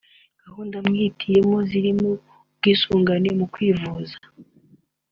gahunda 0.43 0.77
mwihitiyemo 0.85 1.57
zirimo 1.69 2.09
ubwisungane 2.53 3.29
mu 3.39 3.45
kwivuza 3.53 4.15